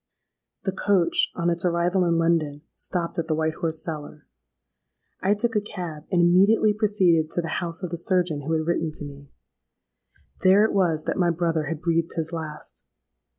[0.63, 4.25] "The coach, on its arrival in London, stopped at the White Horse Cellar.
[5.21, 8.65] I took a cab, and immediately proceeded to the house of the surgeon who had
[8.65, 9.29] written to me.
[10.39, 12.83] There it was that my brother had breathed his last!